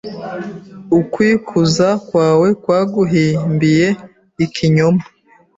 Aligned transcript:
Ukwikuza 0.99 1.87
kwawe 2.07 2.47
kwaguhimbiye 2.61 3.87
ikinyoma 4.45 5.03